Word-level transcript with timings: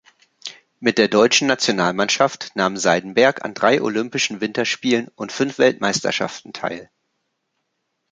Mit 0.79 0.97
der 0.97 1.09
deutschen 1.09 1.47
Nationalmannschaft 1.47 2.55
nahm 2.55 2.75
Seidenberg 2.75 3.45
an 3.45 3.53
drei 3.53 3.83
Olympischen 3.83 4.41
Winterspielen 4.41 5.09
und 5.09 5.31
fünf 5.31 5.59
Weltmeisterschaften 5.59 6.53
teil. 6.53 6.89